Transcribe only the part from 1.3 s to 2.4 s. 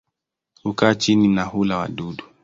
hula wadudu.